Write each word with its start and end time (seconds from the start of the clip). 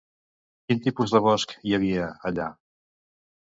Quin 0.71 0.79
tipus 0.85 1.13
de 1.15 1.21
bosc 1.27 1.53
hi 1.59 1.75
havia, 1.79 2.09
allà? 2.31 2.49